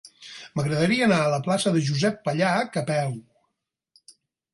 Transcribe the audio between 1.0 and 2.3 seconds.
anar a la plaça de Josep